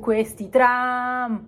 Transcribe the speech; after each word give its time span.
questi 0.00 0.48
tram. 0.48 1.46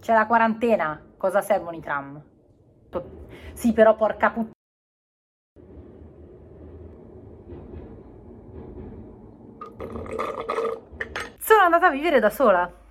C'è 0.00 0.12
la 0.12 0.26
quarantena. 0.26 1.00
Cosa 1.16 1.40
servono 1.40 1.76
i 1.76 1.80
tram? 1.80 2.22
Sì, 3.52 3.72
però 3.72 3.94
porca 3.94 4.30
puttana. 4.30 4.52
Sono 11.38 11.62
andata 11.62 11.86
a 11.86 11.90
vivere 11.90 12.18
da 12.20 12.30
sola. 12.30 12.83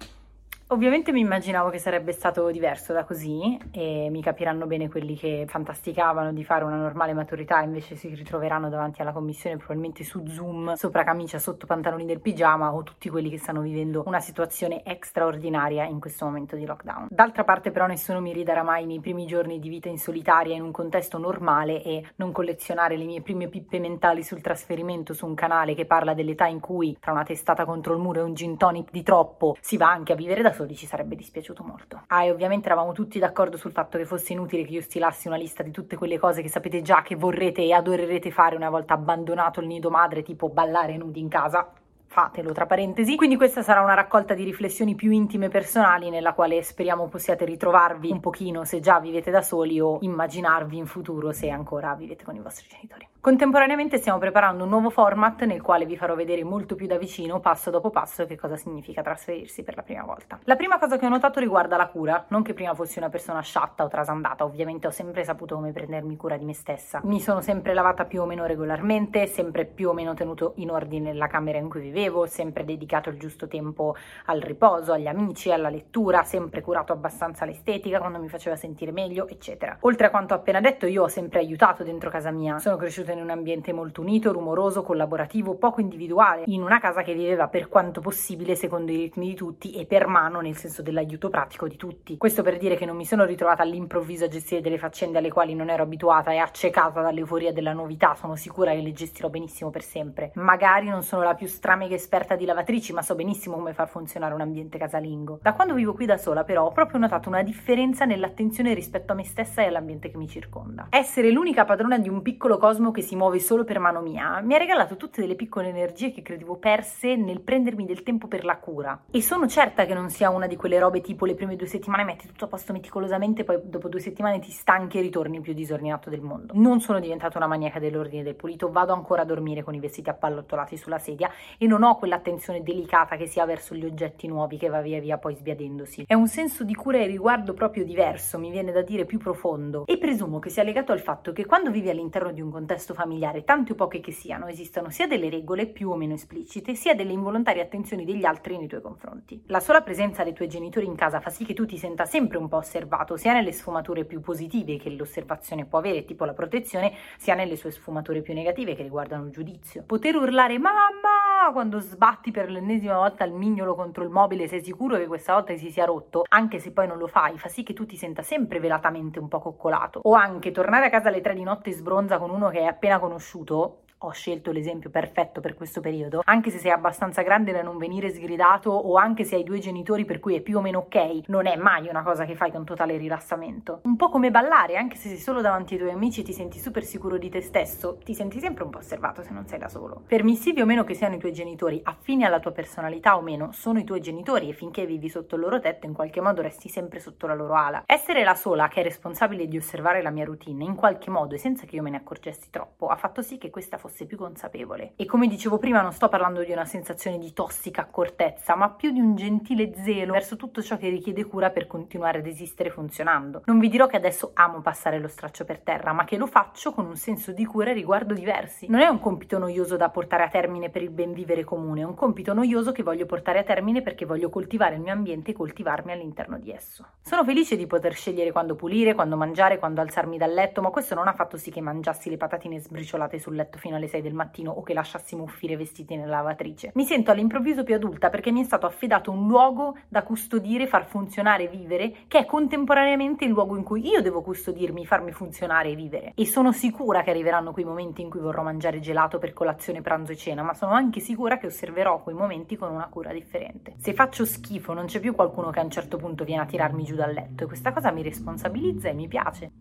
Ovviamente 0.74 1.12
mi 1.12 1.20
immaginavo 1.20 1.70
che 1.70 1.78
sarebbe 1.78 2.14
stato 2.14 2.50
diverso 2.50 2.94
da 2.94 3.04
così 3.04 3.60
e 3.72 4.08
mi 4.10 4.24
capiranno 4.24 4.66
bene 4.66 4.90
quelli 4.90 5.16
che 5.16 5.46
fantasticavano 5.48 6.34
di 6.34 6.44
fare 6.44 6.64
una 6.64 6.78
normale 6.78 7.14
maturità 7.14 7.62
e 7.62 7.66
invece 7.66 7.96
si 7.96 8.08
ritroveranno 8.08 8.70
davanti 8.70 9.00
alla 9.00 9.12
commissione 9.12 9.58
probabilmente 9.58 10.04
su 10.04 10.26
Zoom, 10.26 10.74
sopra 10.74 11.04
camicia, 11.04 11.38
sotto 11.38 11.68
pantaloni 11.68 12.06
del 12.06 12.22
pigiama 12.22 12.74
o 12.74 12.82
tutti 12.82 13.08
quelli 13.10 13.30
che 13.30 13.38
stanno 13.38 13.62
vivendo 13.62 14.02
una 14.08 14.20
situazione 14.20 14.82
straordinaria 15.02 15.84
in 15.84 16.00
questo 16.00 16.26
momento 16.26 16.56
di 16.56 16.66
lockdown. 16.66 17.10
D'altra 17.12 17.44
parte 17.44 17.70
però 17.70 17.86
nessuno 17.86 18.20
mi 18.20 18.34
ridarà 18.34 18.64
mai 18.64 18.82
i 18.82 18.88
miei 18.88 19.00
primi 19.00 19.28
giorni 19.28 19.60
di 19.60 19.70
vita 19.70 19.90
in 19.90 20.00
solitaria 20.00 20.56
in 20.56 20.64
un 20.64 20.72
contesto 20.72 21.20
normale 21.20 21.84
e 21.84 22.04
non 22.16 22.32
collezionare 22.32 22.98
le 22.98 23.06
mie 23.06 23.22
prime 23.22 23.48
pippe 23.48 23.78
mentali 23.80 24.24
sul 24.24 24.42
trasferimento 24.42 25.14
su 25.14 25.28
un 25.28 25.36
canale 25.36 25.76
che 25.76 25.86
parla 25.86 26.16
dell'età 26.16 26.48
in 26.48 26.60
cui 26.60 26.98
tra 27.00 27.12
una 27.12 27.24
testata 27.24 27.64
contro 27.64 27.94
il 27.94 28.00
muro 28.00 28.22
e 28.22 28.24
un 28.24 28.34
gin 28.34 28.58
tonic 28.58 28.90
di 28.90 29.04
troppo 29.04 29.56
si 29.62 29.78
va 29.78 29.92
anche 29.92 30.14
a 30.14 30.16
vivere 30.16 30.42
da 30.42 30.52
soli 30.52 30.62
soli 30.64 30.76
ci 30.76 30.86
sarebbe 30.86 31.16
dispiaciuto 31.16 31.64
molto. 31.64 32.04
Ah, 32.08 32.24
e 32.24 32.32
ovviamente 32.32 32.66
eravamo 32.68 32.94
tutti 32.94 33.20
d'accordo 33.20 33.58
sul 33.58 33.72
fatto 33.72 33.98
che 33.98 34.06
fosse 34.06 34.34
inutile 34.34 34.64
che 34.64 34.74
io 34.74 34.82
stilassi 34.82 35.28
una 35.28 35.38
lista 35.38 35.64
di 35.64 35.72
tutte 35.72 35.96
quelle 35.96 36.18
cose 36.18 36.42
che 36.42 36.50
sapete 36.50 36.82
già 36.82 37.02
che 37.02 37.16
vorrete 37.16 37.62
e 37.62 37.74
adorerete 37.74 38.32
fare 38.32 38.56
una 38.56 38.70
volta 38.70 38.94
abbandonato 38.94 39.60
il 39.60 39.68
nido 39.68 39.90
madre, 39.90 40.24
tipo 40.24 40.50
ballare 40.50 40.98
nudi 40.98 41.20
in 41.20 41.30
casa 41.30 41.72
fatelo 42.14 42.52
tra 42.52 42.68
parentesi. 42.68 43.16
Quindi 43.16 43.38
questa 43.38 43.64
sarà 43.64 43.82
una 43.82 43.96
raccolta 43.96 44.36
di 44.36 44.44
riflessioni 44.44 44.94
più 44.94 45.10
intime 45.10 45.48
e 45.48 45.50
personali 45.50 46.12
nella 46.12 46.34
quale 46.34 46.62
speriamo 46.62 47.08
possiate 47.08 47.44
ritrovarvi 47.44 48.12
un 48.12 48.20
pochino 48.20 48.66
se 48.66 48.80
già 48.80 49.00
vivete 49.00 49.32
da 49.32 49.42
soli 49.42 49.80
o 49.80 49.98
immaginarvi 50.00 50.78
in 50.78 50.86
futuro 50.86 51.32
se 51.32 51.50
ancora 51.50 51.96
vivete 51.96 52.24
con 52.24 52.36
i 52.36 52.40
vostri 52.40 52.68
genitori. 52.70 53.08
Contemporaneamente 53.24 54.00
stiamo 54.00 54.20
preparando 54.20 54.66
un 54.66 54.70
nuovo 54.70 54.90
format 54.90 55.46
nel 55.46 55.62
quale 55.62 55.86
vi 55.86 55.96
farò 55.96 56.14
vedere 56.14 56.44
molto 56.44 56.76
più 56.76 56.88
da 56.88 56.98
vicino, 56.98 57.40
passo 57.40 57.70
dopo 57.70 57.90
passo, 57.90 58.26
che 58.26 58.36
cosa 58.36 58.58
significa 58.58 59.02
trasferirsi 59.02 59.64
per 59.64 59.78
la 59.78 59.82
prima 59.82 60.04
volta. 60.04 60.40
La 60.44 60.58
prima 60.58 60.78
cosa 60.78 60.98
che 60.98 61.06
ho 61.06 61.10
notato 61.10 61.40
riguarda 61.40 61.78
la 61.78 61.88
cura, 61.88 62.26
non 62.28 62.44
che 62.44 62.54
prima 62.54 62.74
fossi 62.74 62.98
una 62.98 63.08
persona 63.08 63.40
sciatta 63.40 63.86
o 63.86 63.88
trasandata, 63.88 64.44
ovviamente 64.44 64.88
ho 64.88 64.92
sempre 64.92 65.24
saputo 65.24 65.56
come 65.56 65.72
prendermi 65.72 66.18
cura 66.18 66.36
di 66.36 66.44
me 66.44 66.54
stessa. 66.54 67.00
Mi 67.06 67.22
sono 67.22 67.40
sempre 67.40 67.74
lavata 67.74 68.04
più 68.04 68.22
o 68.22 68.26
meno 68.26 68.46
regolarmente, 68.46 69.26
sempre 69.26 69.64
più 69.64 69.88
o 69.88 69.94
meno 69.94 70.14
tenuto 70.14 70.52
in 70.58 70.70
ordine 70.70 71.14
la 71.14 71.28
camera 71.28 71.60
in 71.60 71.70
cui 71.70 71.80
vivevo, 71.80 72.02
sempre 72.28 72.66
dedicato 72.66 73.10
il 73.10 73.18
giusto 73.18 73.48
tempo 73.48 73.96
al 74.26 74.40
riposo, 74.42 74.94
agli 74.94 75.08
amici, 75.08 75.52
alla 75.52 75.70
lettura, 75.70 76.24
sempre 76.24 76.62
curato 76.62 76.94
abbastanza 76.94 77.46
l'estetica 77.46 78.00
quando 78.00 78.20
mi 78.20 78.30
faceva 78.30 78.56
sentire 78.56 78.92
meglio, 78.92 79.28
eccetera. 79.28 79.78
Oltre 79.82 80.08
a 80.08 80.10
quanto 80.10 80.34
appena 80.34 80.60
detto, 80.62 80.86
io 80.86 81.04
ho 81.04 81.08
sempre 81.08 81.40
aiutato 81.40 81.84
dentro 81.84 82.10
casa 82.10 82.32
mia. 82.32 82.60
Sono 82.60 82.76
cresciuta 82.76 83.12
in 83.12 83.22
un 83.22 83.30
ambiente 83.30 83.74
molto 83.74 84.02
unito, 84.02 84.32
rumoroso, 84.32 84.84
collaborativo, 84.84 85.56
poco 85.56 85.82
individuale, 85.82 86.44
in 86.48 86.62
una 86.62 86.80
casa 86.80 87.02
che 87.02 87.14
viveva 87.14 87.48
per 87.48 87.68
quanto 87.70 88.02
possibile 88.02 88.56
secondo 88.56 88.92
i 88.92 88.98
ritmi 88.98 89.28
di 89.30 89.36
tutti 89.36 89.72
e 89.74 89.86
per 89.86 90.08
mano 90.08 90.42
nel 90.42 90.56
senso 90.56 90.82
dell'aiuto 90.82 91.30
pratico 91.30 91.68
di 91.68 91.76
tutti. 91.76 92.18
Questo 92.18 92.42
per 92.44 92.58
dire 92.58 92.76
che 92.76 92.86
non 92.86 92.96
mi 92.96 93.06
sono 93.06 93.26
ritrovata 93.26 93.64
all'improvviso 93.64 94.26
a 94.26 94.28
gestire 94.28 94.62
delle 94.62 94.78
faccende 94.78 95.18
alle 95.18 95.32
quali 95.32 95.56
non 95.56 95.70
ero 95.70 95.84
abituata 95.84 96.32
e 96.32 96.38
accecata 96.38 97.02
dall'euforia 97.02 97.54
della 97.54 97.74
novità, 97.74 98.16
sono 98.16 98.36
sicura 98.36 98.72
che 98.72 98.82
le 98.82 98.92
gestirò 98.92 99.30
benissimo 99.30 99.70
per 99.70 99.84
sempre. 99.84 100.32
Magari 100.36 100.88
non 100.88 101.04
sono 101.04 101.24
la 101.24 101.34
più 101.34 101.48
stramega 101.48 101.93
esperta 101.94 102.36
di 102.36 102.46
lavatrici, 102.46 102.94
ma 102.94 103.02
so 103.02 103.16
benissimo 103.16 103.56
come 103.56 103.74
far 103.74 103.88
funzionare 103.88 104.34
un 104.34 104.42
ambiente 104.42 104.78
casalingo. 104.78 105.40
Da 105.42 105.54
quando 105.54 105.74
vivo 105.74 105.94
qui 105.94 106.06
da 106.06 106.18
sola, 106.18 106.44
però, 106.44 106.66
ho 106.66 106.72
proprio 106.72 107.00
notato 107.00 107.30
una 107.30 107.44
differenza 107.44 108.06
nell'attenzione 108.06 108.74
rispetto 108.74 109.12
a 109.12 109.16
me 109.16 109.24
stessa 109.24 109.62
e 109.62 109.68
all'ambiente 109.68 110.10
che 110.10 110.18
mi 110.18 110.28
circonda. 110.28 110.88
Essere 110.90 111.32
l'unica 111.32 111.66
padrona 111.66 111.98
di 111.98 112.10
un 112.10 112.22
piccolo 112.22 112.58
cosmo 112.58 112.92
che 112.92 113.02
si 113.02 113.16
muove 113.16 113.40
solo 113.40 113.64
per 113.64 113.80
mano 113.80 114.02
mia 114.02 114.42
mi 114.42 114.56
ha 114.56 114.58
regalato 114.58 114.96
tutte 114.96 115.22
delle 115.22 115.36
piccole 115.36 115.70
energie 115.70 116.12
che 116.12 116.22
credevo 116.22 116.58
perse 116.58 117.16
nel 117.16 117.42
prendermi 117.42 117.86
del 117.86 118.04
tempo 118.04 118.28
per 118.28 118.46
la 118.46 118.58
cura. 118.58 119.04
E 119.12 119.22
sono 119.22 119.48
certa 119.48 119.86
che 119.86 119.94
non 119.94 120.10
sia 120.10 120.30
una 120.30 120.48
di 120.48 120.56
quelle 120.56 120.80
robe 120.80 121.02
tipo 121.02 121.26
le 121.26 121.36
prime 121.36 121.56
due 121.56 121.68
settimane 121.68 122.04
metti 122.04 122.28
tutto 122.28 122.46
a 122.46 122.48
posto 122.48 122.74
meticolosamente, 122.74 123.44
poi 123.44 123.60
dopo 123.64 123.90
due 123.90 124.00
settimane 124.00 124.40
ti 124.40 124.52
stanchi 124.52 124.98
e 124.98 125.02
ritorni 125.02 125.42
più 125.42 125.54
disordinato 125.54 126.10
del 126.10 126.22
mondo. 126.22 126.54
Non 126.56 126.80
sono 126.80 127.00
diventata 127.00 127.38
una 127.38 127.48
maniaca 127.48 127.80
dell'ordine 127.80 128.24
del 128.24 128.36
pulito, 128.36 128.72
vado 128.72 128.94
ancora 128.94 129.22
a 129.22 129.26
dormire 129.26 129.64
con 129.64 129.74
i 129.74 129.80
vestiti 129.80 130.10
appallottolati 130.10 130.78
sulla 130.78 131.00
sedia 131.00 131.30
e 131.58 131.68
non 131.68 131.83
ho 131.84 131.98
quell'attenzione 131.98 132.64
delicata 132.64 133.16
che 133.16 133.28
si 133.28 133.40
ha 133.40 133.46
verso 133.46 133.76
gli 133.76 133.86
oggetti 133.86 134.28
nuovi 134.28 134.58
che 134.58 134.70
va 134.70 134.82
via 134.82 135.00
via 135.00 135.18
poi 135.18 135.36
sbiadendosi. 135.36 136.06
È 136.08 136.14
un 136.14 136.28
senso 136.28 136.64
di 136.64 136.74
cura 136.74 136.98
e 137.00 137.06
riguardo 137.06 137.54
proprio 137.54 137.84
diverso, 137.84 138.40
mi 138.40 138.52
viene 138.52 138.72
da 138.72 138.82
dire 138.82 139.06
più 139.06 139.20
profondo, 139.20 139.86
e 139.86 139.98
presumo 139.98 140.40
che 140.40 140.50
sia 140.50 140.64
legato 140.64 140.92
al 140.92 141.00
fatto 141.00 141.32
che 141.32 141.46
quando 141.46 141.72
vivi 141.72 141.90
all'interno 141.90 142.32
di 142.32 142.42
un 142.42 142.52
contesto 142.52 142.94
familiare, 142.94 143.44
tante 143.44 143.74
o 143.74 143.76
poche 143.76 144.00
che 144.00 144.12
siano, 144.12 144.48
esistono 144.48 144.90
sia 144.90 145.08
delle 145.08 145.30
regole 145.30 145.68
più 145.68 145.90
o 145.90 145.96
meno 145.96 146.14
esplicite, 146.14 146.76
sia 146.76 146.96
delle 146.96 147.12
involontarie 147.12 147.62
attenzioni 147.62 148.06
degli 148.06 148.26
altri 148.26 148.58
nei 148.58 148.68
tuoi 148.68 148.82
confronti. 148.82 149.44
La 149.48 149.60
sola 149.60 149.82
presenza 149.82 150.24
dei 150.24 150.34
tuoi 150.34 150.48
genitori 150.48 150.86
in 150.86 150.96
casa 150.96 151.20
fa 151.20 151.30
sì 151.30 151.46
che 151.46 151.54
tu 151.54 151.66
ti 151.66 151.78
senta 151.78 152.06
sempre 152.06 152.38
un 152.38 152.48
po' 152.48 152.58
osservato, 152.58 153.18
sia 153.18 153.34
nelle 153.34 153.52
sfumature 153.52 154.06
più 154.06 154.22
positive 154.22 154.78
che 154.78 154.90
l'osservazione 154.90 155.66
può 155.66 155.80
avere, 155.80 156.06
tipo 156.06 156.26
la 156.26 156.34
protezione, 156.34 156.94
sia 157.18 157.36
nelle 157.36 157.56
sue 157.56 157.72
sfumature 157.72 158.22
più 158.22 158.34
negative 158.34 158.76
che 158.76 158.84
riguardano 158.84 159.26
il 159.26 159.32
giudizio. 159.32 159.84
Poter 159.86 160.16
urlare 160.16 160.58
mamma 160.58 161.13
quando 161.52 161.80
sbatti 161.80 162.32
per 162.32 162.50
l'ennesima 162.50 162.96
volta 162.96 163.24
il 163.24 163.34
mignolo 163.34 163.76
contro 163.76 164.04
il 164.04 164.10
mobile, 164.10 164.48
sei 164.48 164.64
sicuro 164.64 164.98
che 164.98 165.08
questa 165.08 165.34
volta 165.34 165.56
si 165.58 165.70
sia 165.70 165.86
rotto, 165.86 166.24
anche 166.30 166.60
se 166.60 166.72
poi 166.72 166.88
non 166.88 166.98
lo 166.98 167.08
fai, 167.08 167.38
fa 167.38 167.50
sì 167.50 167.64
che 167.64 167.74
tu 167.74 167.86
ti 167.86 167.98
senta 167.98 168.22
sempre 168.22 168.60
velatamente 168.60 169.20
un 169.20 169.28
po' 169.28 169.40
coccolato. 169.40 170.00
O 170.04 170.14
anche 170.14 170.52
tornare 170.52 170.86
a 170.86 170.90
casa 170.90 171.10
alle 171.10 171.22
tre 171.22 171.34
di 171.34 171.44
notte 171.44 171.72
sbronza 171.72 172.18
con 172.18 172.30
uno 172.30 172.50
che 172.50 172.60
hai 172.60 172.68
appena 172.68 173.00
conosciuto 173.00 173.22
conosciuto 173.24 173.80
ho 174.06 174.12
scelto 174.12 174.52
l'esempio 174.52 174.90
perfetto 174.90 175.40
per 175.40 175.56
questo 175.56 175.80
periodo, 175.80 176.22
anche 176.26 176.50
se 176.50 176.58
sei 176.58 176.72
abbastanza 176.72 177.22
grande 177.22 177.52
da 177.52 177.62
non 177.62 177.78
venire 177.78 178.10
sgridato 178.10 178.70
o 178.70 178.96
anche 178.96 179.24
se 179.24 179.36
hai 179.36 179.44
due 179.44 179.60
genitori 179.60 180.06
per 180.06 180.20
cui 180.20 180.36
è 180.36 180.42
più 180.42 180.58
o 180.58 180.62
meno 180.62 180.80
ok, 180.80 181.28
non 181.28 181.46
è 181.46 181.56
mai 181.56 181.88
una 181.88 182.04
cosa 182.04 182.26
che 182.26 182.36
fai 182.36 182.52
con 182.52 182.66
totale 182.66 182.98
rilassamento. 182.98 183.80
Un 183.84 183.96
po' 183.96 184.10
come 184.10 184.32
ballare, 184.32 184.78
anche 184.78 184.96
se 184.96 185.10
sei 185.10 185.18
solo 185.18 185.42
davanti 185.42 185.74
ai 185.74 185.80
tuoi 185.80 185.92
amici 185.92 186.22
e 186.22 186.24
ti 186.24 186.34
senti 186.34 186.60
super 186.60 186.84
sicuro 186.84 187.18
di 187.18 187.30
te 187.30 187.42
stesso, 187.42 187.98
ti 188.04 188.14
senti 188.14 188.40
sempre 188.40 188.64
un 188.64 188.70
po' 188.70 188.80
osservato 188.80 189.22
se 189.22 189.32
non 189.32 189.48
sei 189.48 189.60
da 189.60 189.70
solo. 189.70 190.04
Permissivi 190.08 190.62
o 190.62 190.66
meno 190.66 190.84
che 190.84 190.94
siano 190.94 191.16
i 191.16 191.20
tuoi 191.20 191.34
genitori, 191.34 191.80
affini 191.84 192.26
alla 192.26 192.40
tua 192.40 192.52
personalità 192.52 193.16
o 193.16 193.22
meno, 193.22 193.52
sono 193.52 193.80
i 193.80 193.84
tuoi 193.84 194.02
genitori 194.02 194.50
e 194.50 194.54
finché 194.54 194.86
vivi 194.86 195.10
sotto 195.10 195.36
il 195.36 195.42
loro 195.42 195.60
tetto 195.60 195.86
in 195.86 195.94
qualche 195.94 196.22
modo 196.22 196.42
resti 196.42 196.68
sempre 196.68 197.00
sotto 197.00 197.28
la 197.28 197.36
loro 197.36 197.56
ala. 197.56 197.84
Essere 197.86 198.24
la 198.24 198.36
sola 198.36 198.68
che 198.68 198.82
è 198.82 198.84
responsabile 198.84 199.48
di 199.48 199.58
osservare 199.58 200.02
la 200.02 200.10
mia 200.10 200.26
routine 200.26 200.64
in 200.64 200.76
qualche 200.76 201.10
modo 201.10 201.36
e 201.36 201.38
senza 201.38 201.66
che 201.66 201.76
io 201.76 201.82
me 201.82 201.90
ne 201.90 201.98
accorgessi 201.98 202.50
troppo 202.50 202.88
ha 202.88 202.96
fatto 202.96 203.22
sì 203.22 203.38
che 203.38 203.50
questa 203.50 203.78
fosse 203.78 203.93
fosse 203.94 204.06
più 204.06 204.18
consapevole. 204.18 204.94
E 204.96 205.06
come 205.06 205.28
dicevo 205.28 205.60
prima, 205.60 205.82
non 205.82 205.92
sto 205.92 206.10
parlando 206.10 206.44
di 206.44 206.52
una 206.52 206.66
sensazione 206.66 207.20
di 207.20 207.32
tossica 207.32 207.82
accortezza, 207.82 208.56
ma 208.56 208.72
più 208.72 208.92
di 208.92 209.00
un 209.00 209.16
gentile 209.16 209.72
zelo 209.76 210.14
verso 210.14 210.36
tutto 210.36 210.64
ciò 210.64 210.78
che 210.78 210.90
richiede 210.90 211.24
cura 211.26 211.52
per 211.52 211.68
continuare 211.68 212.18
ad 212.18 212.26
esistere 212.26 212.72
funzionando. 212.72 213.44
Non 213.46 213.60
vi 213.60 213.70
dirò 213.70 213.86
che 213.86 213.98
adesso 213.98 214.32
amo 214.34 214.62
passare 214.62 215.00
lo 215.00 215.08
straccio 215.08 215.46
per 215.46 215.60
terra, 215.60 215.94
ma 215.94 216.06
che 216.06 216.18
lo 216.18 216.26
faccio 216.26 216.74
con 216.74 216.88
un 216.88 216.96
senso 216.96 217.32
di 217.32 217.46
cura 217.46 217.72
riguardo 217.72 218.16
diversi. 218.16 218.68
Non 218.68 218.82
è 218.82 218.88
un 218.88 219.00
compito 219.00 219.38
noioso 219.38 219.78
da 219.78 219.90
portare 219.90 220.24
a 220.24 220.30
termine 220.30 220.70
per 220.70 220.82
il 220.82 220.90
ben 220.90 221.14
vivere 221.14 221.44
comune, 221.44 221.82
è 221.82 221.86
un 221.86 221.94
compito 221.94 222.34
noioso 222.34 222.72
che 222.72 222.82
voglio 222.82 223.06
portare 223.06 223.40
a 223.40 223.44
termine 223.44 223.84
perché 223.84 224.06
voglio 224.06 224.30
coltivare 224.30 224.76
il 224.76 224.82
mio 224.82 224.92
ambiente 224.92 225.32
e 225.32 225.34
coltivarmi 225.36 225.92
all'interno 225.92 226.40
di 226.40 226.52
esso. 226.52 226.88
Sono 227.02 227.24
felice 227.24 227.56
di 227.56 227.68
poter 227.68 227.94
scegliere 227.94 228.32
quando 228.32 228.56
pulire, 228.56 228.96
quando 228.96 229.16
mangiare, 229.16 229.60
quando 229.60 229.82
alzarmi 229.82 230.18
dal 230.18 230.34
letto, 230.34 230.62
ma 230.62 230.72
questo 230.72 230.96
non 230.96 231.08
ha 231.08 231.14
fatto 231.14 231.38
sì 231.38 231.52
che 231.52 231.62
mangiassi 231.62 232.10
le 232.10 232.18
patatine 232.18 232.60
sbriciolate 232.60 233.20
sul 233.20 233.36
letto 233.36 233.60
fino 233.60 233.73
fino 233.74 233.78
alle 233.78 233.88
6 233.88 234.02
del 234.02 234.14
mattino 234.14 234.52
o 234.52 234.62
che 234.62 234.74
lasciassimo 234.74 235.24
uffire 235.24 235.58
vestiti 235.58 235.96
nella 235.96 236.18
lavatrice. 236.18 236.72
Mi 236.76 236.86
sento 236.86 237.12
all'improvviso 237.12 237.64
più 237.64 237.76
adulta 237.76 238.10
perché 238.10 238.32
mi 238.32 238.42
è 238.42 238.44
stato 238.44 238.66
affidato 238.66 239.12
un 239.12 239.28
luogo 239.28 239.78
da 239.88 240.04
custodire, 240.04 240.68
far 240.68 240.86
funzionare 240.86 241.46
e 241.46 241.48
vivere, 241.48 241.94
che 242.08 242.20
è 242.20 242.26
contemporaneamente 242.26 243.26
il 243.26 243.32
luogo 243.32 243.58
in 243.58 243.64
cui 243.64 243.88
io 243.88 244.02
devo 244.02 244.22
custodirmi, 244.22 244.86
farmi 244.86 245.12
funzionare 245.12 245.70
e 245.70 245.76
vivere. 245.76 246.12
E 246.16 246.26
sono 246.26 246.52
sicura 246.52 247.02
che 247.02 247.10
arriveranno 247.10 247.52
quei 247.52 247.66
momenti 247.66 248.02
in 248.02 248.10
cui 248.10 248.20
vorrò 248.20 248.44
mangiare 248.44 248.80
gelato 248.80 249.18
per 249.18 249.34
colazione, 249.34 249.82
pranzo 249.82 250.12
e 250.12 250.18
cena, 250.18 250.44
ma 250.44 250.54
sono 250.54 250.74
anche 250.74 251.00
sicura 251.00 251.38
che 251.38 251.48
osserverò 251.48 252.02
quei 252.04 252.16
momenti 252.16 252.56
con 252.56 252.72
una 252.72 252.88
cura 252.88 253.12
differente. 253.12 253.76
Se 253.78 253.94
faccio 253.94 254.26
schifo, 254.26 254.74
non 254.74 254.86
c'è 254.86 255.00
più 255.00 255.16
qualcuno 255.16 255.50
che 255.50 255.60
a 255.60 255.64
un 255.64 255.72
certo 255.72 255.98
punto 255.98 256.24
viene 256.24 256.44
a 256.44 256.46
tirarmi 256.46 256.84
giù 256.84 256.96
dal 256.96 257.14
letto 257.14 257.44
e 257.44 257.48
questa 257.48 257.72
cosa 257.72 257.92
mi 257.92 258.04
responsabilizza 258.04 258.90
e 258.90 258.94
mi 258.94 259.08
piace. 259.08 259.52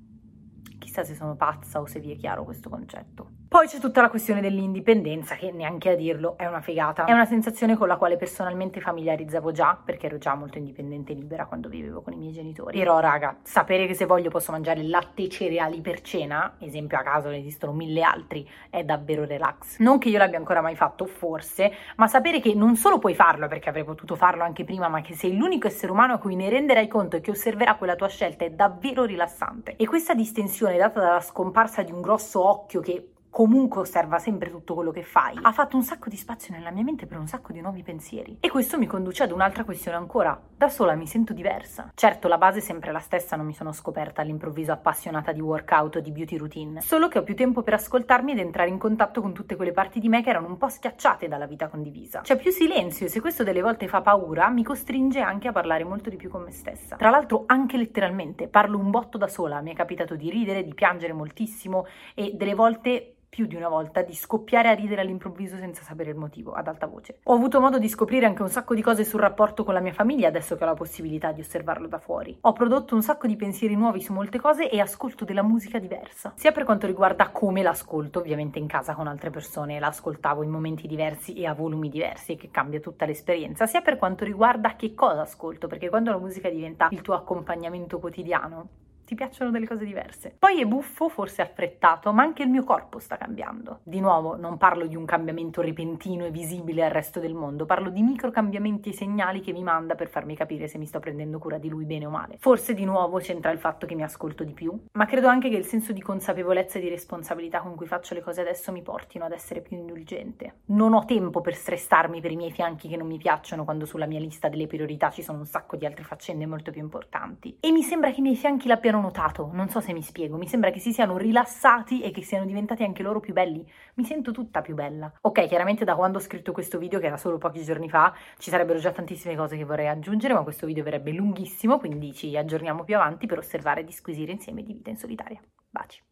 Chissà 0.79 1.05
se 1.05 1.15
sono 1.15 1.37
pazza 1.37 1.81
o 1.81 1.87
se 1.87 2.01
vi 2.01 2.13
è 2.13 2.17
chiaro 2.17 2.45
questo 2.45 2.69
concetto. 2.69 3.32
Poi 3.53 3.67
c'è 3.67 3.81
tutta 3.81 4.01
la 4.01 4.09
questione 4.09 4.41
dell'indipendenza, 4.41 5.35
che 5.35 5.53
neanche 5.53 5.91
a 5.91 5.95
dirlo 5.95 6.39
è 6.39 6.47
una 6.47 6.63
figata. 6.63 7.05
È 7.05 7.13
una 7.13 7.27
sensazione 7.27 7.77
con 7.77 7.87
la 7.87 7.97
quale 7.97 8.17
personalmente 8.17 8.81
familiarizzavo 8.81 9.53
già, 9.53 9.79
perché 9.85 10.07
ero 10.07 10.17
già 10.17 10.35
molto 10.35 10.57
indipendente 10.57 11.13
e 11.13 11.17
libera 11.17 11.45
quando 11.45 11.69
vivevo 11.69 12.01
con 12.01 12.15
i 12.15 12.17
miei 12.17 12.33
genitori. 12.33 12.79
Però, 12.79 12.99
raga, 12.99 13.37
sapere 13.43 13.87
che 13.87 13.93
se 13.93 14.07
voglio 14.07 14.31
posso 14.31 14.53
mangiare 14.53 14.83
latte 14.83 15.25
e 15.25 15.29
cereali 15.29 15.83
per 15.83 16.01
cena, 16.01 16.55
esempio 16.61 16.97
a 16.97 17.03
caso 17.03 17.29
ne 17.29 17.37
esistono 17.37 17.75
mille 17.75 18.01
altri, 18.01 18.49
è 18.71 18.85
davvero 18.85 19.27
relax. 19.27 19.81
Non 19.81 19.99
che 19.99 20.09
io 20.09 20.17
l'abbia 20.17 20.39
ancora 20.39 20.63
mai 20.63 20.75
fatto, 20.75 21.05
forse, 21.05 21.75
ma 21.97 22.07
sapere 22.07 22.41
che 22.41 22.55
non 22.55 22.75
solo 22.77 22.99
puoi 22.99 23.15
farlo, 23.15 23.49
perché 23.49 23.69
avrei 23.69 23.85
potuto 23.85 24.17
farlo 24.17 24.45
anche 24.45 24.65
prima, 24.65 24.89
ma 24.89 25.03
che 25.03 25.13
sei 25.13 25.37
l'unico 25.37 25.67
essere 25.67 25.93
umano 25.93 26.15
a 26.15 26.19
cui 26.19 26.37
ne 26.37 26.49
renderai 26.49 26.89
conto 26.89 27.17
e 27.17 27.21
che 27.21 27.33
osserverà 27.33 27.75
quella 27.75 27.97
tua 27.97 28.09
scelta 28.09 28.47
è 28.47 28.51
davvero 28.51 29.05
rilassante. 29.05 29.77
E 29.77 29.87
questa 29.87 30.15
distensione 30.15 30.79
data 30.79 31.01
dalla 31.01 31.21
scomparsa 31.21 31.83
di 31.83 31.93
un 31.93 32.01
grosso 32.01 32.43
occhio 32.43 32.81
che 32.81 33.09
comunque 33.33 33.81
osserva 33.81 34.19
sempre 34.19 34.51
tutto 34.51 34.75
quello 34.75 34.91
che 34.91 35.03
fai, 35.03 35.39
ha 35.41 35.53
fatto 35.53 35.75
un 35.75 35.83
sacco 35.83 36.11
di 36.11 36.19
spazio 36.19 36.53
nella 36.53 36.71
mia 36.71 36.85
mente 36.85 37.07
per 37.07 37.17
un 37.17 37.27
sacco 37.27 37.51
di 37.51 37.63
nuovi 37.63 37.83
pensieri. 37.83 38.37
E 38.41 38.51
questo 38.51 38.77
mi 38.77 38.87
conduce 38.87 39.23
ad 39.23 39.31
un'altra 39.31 39.65
questione 39.65 39.97
ancora. 39.97 40.39
Da 40.55 40.69
sola 40.69 40.95
mi 40.95 41.07
sento 41.07 41.33
diversa. 41.33 41.91
Certo, 41.95 42.29
la 42.29 42.37
base 42.37 42.59
è 42.59 42.61
sempre 42.61 42.93
la 42.93 42.99
stessa, 42.99 43.35
non 43.35 43.47
mi 43.47 43.55
sono 43.55 43.73
scoperta 43.73 44.21
all'improvviso 44.21 44.71
appassionata 44.73 45.33
di 45.33 45.41
workout 45.41 45.97
o 45.97 46.01
di 46.01 46.13
beauty 46.13 46.37
routine, 46.37 46.83
solo 46.83 47.09
che 47.09 47.19
ho 47.19 47.23
più 47.23 47.35
tempo 47.35 47.63
per 47.63 47.73
ascoltarmi 47.73 48.33
ed 48.33 48.39
entrare 48.39 48.69
in 48.69 48.77
contatto 48.77 49.23
con 49.23 49.33
tutte 49.33 49.57
quelle 49.57 49.73
parti 49.73 49.99
di 49.99 50.11
me 50.11 50.23
che 50.23 50.29
erano 50.29 50.49
un 50.49 50.59
po' 50.59 50.69
schiacciate 50.69 51.27
dalla 51.27 51.47
vita 51.47 51.69
condivisa. 51.69 52.21
C'è 52.21 52.37
più 52.37 52.51
silenzio 52.51 53.07
e 53.07 53.09
se 53.09 53.21
questo 53.23 53.45
delle 53.45 53.63
volte 53.63 53.89
fa 53.89 54.03
paura, 54.03 54.51
mi 54.51 54.63
costringe 54.63 55.21
anche 55.21 55.49
a 55.49 55.53
parlare 55.53 55.85
molto 55.85 56.11
di 56.11 56.17
più 56.17 56.29
con 56.29 56.43
me 56.43 56.53
stessa. 56.53 56.97
Tra 56.97 57.09
l'altro 57.09 57.45
anche 57.47 57.79
letteralmente, 57.79 58.47
parlo 58.47 58.77
un 58.77 58.91
botto 58.91 59.17
da 59.17 59.27
sola, 59.27 59.63
mi 59.63 59.73
è 59.73 59.75
capitato 59.75 60.17
di 60.17 60.29
ridere, 60.29 60.63
di 60.63 60.75
piangere 60.75 61.15
moltissimo 61.15 61.87
e 62.15 62.33
delle 62.35 62.55
volte 62.55 63.15
più 63.33 63.47
di 63.47 63.57
una 63.57 63.71
volta 63.71 64.03
di 64.03 64.13
scoppiare 64.13 64.69
a 64.69 64.75
ridere 64.75 65.01
all'improvviso 65.01 65.57
senza 65.57 65.83
sapere 65.83 66.11
il 66.11 66.17
motivo, 66.17 66.53
ad 66.53 66.69
alta 66.69 66.87
voce. 66.87 67.21
Ho 67.23 67.33
avuto 67.33 67.63
modo 67.63 67.79
di 67.79 67.89
scoprire 67.89 68.27
anche 68.27 68.43
un 68.43 68.51
sacco 68.51 68.75
di 68.75 68.83
cose 68.83 69.05
sul 69.05 69.21
rapporto 69.21 69.65
con 69.65 69.73
la 69.73 69.81
mia 69.81 69.95
famiglia 69.95 70.29
adesso 70.29 70.55
che 70.55 70.65
ho 70.65 70.67
la 70.67 70.75
possibilità 70.75 71.33
di 71.33 71.41
osservarlo 71.41 71.89
da 71.89 71.99
fuori. 71.99 72.37
Ho 72.43 72.53
prodotto 72.53 72.95
un 72.95 73.01
sacco 73.01 73.27
di 73.27 73.37
pensieri 73.37 73.75
nuovi 73.75 74.03
su 74.03 74.13
molte 74.13 74.39
cose 74.39 74.69
e 74.69 74.79
ascolto 74.81 75.25
della 75.25 75.43
musica 75.43 75.79
diversa, 75.79 76.35
sia 76.37 76.53
per 76.53 76.65
quanto 76.65 76.87
riguarda 76.87 77.31
come 77.31 77.63
l'ascolto, 77.63 78.19
ovviamente 78.19 78.59
in 78.59 78.67
casa 78.67 78.93
con 78.93 79.07
altre 79.07 79.31
persone 79.31 79.81
l'ascoltavo 79.81 80.43
in 80.43 80.51
momenti 80.51 80.87
diversi 80.87 81.33
e 81.33 81.47
a 81.47 81.55
volumi 81.55 81.89
diversi 81.89 82.37
che 82.37 82.51
cambia 82.51 82.81
tutta 82.81 83.07
l'esperienza, 83.07 83.67
sia 83.67 83.81
per 83.81 83.97
quanto 83.97 84.27
riguarda 84.27 84.77
che 84.77 84.93
cosa 84.93 85.23
ascolto, 85.23 85.69
perché 85.69 85.89
quando 85.89 86.11
la 86.11 86.19
musica 86.19 86.51
diventa 86.51 86.89
il 86.91 87.01
tuo 87.01 87.15
accompagnamento 87.15 87.99
quotidiano, 87.99 88.69
ti 89.13 89.15
piacciono 89.15 89.51
delle 89.51 89.67
cose 89.67 89.85
diverse. 89.85 90.35
Poi 90.39 90.61
è 90.61 90.65
buffo, 90.65 91.11
forse 91.11 91.43
affrettato, 91.43 92.13
ma 92.15 92.23
anche 92.23 92.43
il 92.43 92.49
mio 92.49 92.65
corpo 92.65 92.99
sta 92.99 93.19
cambiando. 93.19 93.81
Di 93.83 94.01
nuovo, 94.01 94.37
non 94.37 94.57
parlo 94.57 94.87
di 94.87 94.97
un 94.97 95.05
cambiamento 95.05 95.61
repentino 95.61 96.25
e 96.25 96.31
visibile 96.31 96.83
al 96.85 96.91
resto 96.91 97.21
del 97.21 97.35
mondo, 97.35 97.67
parlo 97.67 97.91
di 97.91 98.01
micro 98.01 98.31
cambiamenti 98.31 98.89
e 98.89 98.95
segnali 98.95 99.41
che 99.41 99.53
mi 99.53 99.63
manda 99.63 99.95
per 99.95 100.09
farmi 100.09 100.35
capire 100.35 100.67
se 100.67 100.79
mi 100.79 100.87
sto 100.87 100.99
prendendo 100.99 101.39
cura 101.39 101.59
di 101.59 101.69
lui 101.69 101.85
bene 101.85 102.07
o 102.07 102.11
male. 102.11 102.37
Forse 102.39 102.73
di 102.73 102.87
nuovo 102.87 103.19
c'entra 103.19 103.51
il 103.51 103.59
fatto 103.59 103.85
che 103.85 103.95
mi 103.95 104.03
ascolto 104.03 104.45
di 104.45 104.55
più, 104.55 104.75
ma 104.93 105.05
credo 105.05 105.29
anche 105.29 105.51
che 105.51 105.57
il 105.57 105.67
senso 105.67 105.93
di 105.93 106.01
consapevolezza 106.01 106.79
e 106.79 106.81
di 106.81 106.89
responsabilità 106.89 107.61
con 107.61 107.75
cui 107.75 107.87
faccio 107.87 108.15
le 108.15 108.23
cose 108.23 108.41
adesso 108.41 108.73
mi 108.73 108.81
portino 108.81 109.27
ad 109.27 109.33
essere 109.33 109.61
più 109.61 109.77
indulgente. 109.77 110.61
Non 110.67 110.95
ho 110.95 111.05
tempo 111.05 111.43
per 111.43 111.55
stressarmi 111.55 112.23
per 112.23 112.31
i 112.31 112.37
miei 112.37 112.51
fianchi 112.51 112.89
che 112.89 112.97
non 112.97 113.09
mi 113.09 113.19
piacciono 113.19 113.65
quando 113.65 113.85
sulla 113.85 114.07
mia 114.07 114.21
lista 114.21 114.49
delle 114.49 114.67
priorità 114.67 115.11
ci 115.11 115.23
sono 115.23 115.39
un 115.39 115.47
sacco 115.47 115.77
di 115.77 115.85
altre 115.85 116.03
faccende 116.03 116.47
molto 116.47 116.71
più 116.71 116.81
importanti. 116.81 117.59
E 117.61 117.71
mi 117.73 117.83
sembra 117.83 118.11
che 118.11 118.21
i 118.21 118.23
miei 118.23 118.37
fianchi 118.37 118.69
l'abbiano 118.69 119.01
notato, 119.03 119.51
non 119.53 119.69
so 119.69 119.81
se 119.81 119.93
mi 119.93 120.01
spiego, 120.01 120.39
mi 120.39 120.49
sembra 120.49 120.71
che 120.71 120.79
si 120.79 120.93
siano 120.93 121.19
rilassati 121.19 122.01
e 122.01 122.11
che 122.11 122.23
siano 122.23 122.47
diventati 122.47 122.83
anche 122.83 123.03
loro 123.03 123.21
più 123.21 123.35
belli. 123.35 123.63
Mi 123.95 124.05
sento 124.05 124.33
tutta 124.33 124.63
più 124.63 124.75
bella. 124.75 125.13
Ok, 125.21 125.47
chiaramente 125.47 125.85
da 125.85 125.95
quando 125.95 126.17
ho 126.19 126.21
scritto 126.23 126.53
questo 126.53 126.79
video, 126.79 126.99
che 126.99 127.07
era 127.07 127.19
solo 127.19 127.37
pochi 127.37 127.63
giorni 127.63 127.91
fa, 127.91 128.15
ci 128.39 128.49
sarebbero 128.49 128.79
già 128.79 128.93
tantissime 128.93 129.37
cose 129.37 129.59
che 129.59 129.65
vorrei 129.65 129.89
aggiungere, 129.89 130.33
ma 130.33 130.43
questo 130.43 130.67
video 130.67 130.85
verrebbe 130.85 131.13
lunghissimo, 131.13 131.79
quindi 131.79 132.15
ci 132.15 132.35
aggiorniamo 132.37 132.85
più 132.85 132.97
avanti 132.97 133.27
per 133.27 133.39
osservare 133.39 133.81
e 133.81 133.85
disquisire 133.85 134.33
insieme 134.33 134.63
di 134.63 134.73
vita 134.73 134.89
in 134.89 134.97
solitaria. 134.97 135.41
Baci. 135.69 136.12